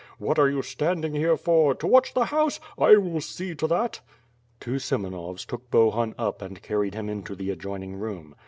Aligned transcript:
What 0.17 0.39
are 0.39 0.49
you 0.49 0.63
standing 0.63 1.13
here 1.13 1.37
for? 1.37 1.75
To 1.75 1.85
watch 1.85 2.15
the 2.15 2.25
house? 2.25 2.59
I 2.75 2.95
will 2.95 3.21
see 3.21 3.53
to 3.53 3.67
that." 3.67 3.99
Two 4.59 4.79
Semenovs 4.79 5.45
took 5.45 5.69
Bohun 5.69 6.15
up 6.17 6.41
and 6.41 6.59
carried 6.63 6.95
him 6.95 7.07
into 7.07 7.35
the 7.35 7.51
adjoining 7.51 7.93
room. 7.95 8.35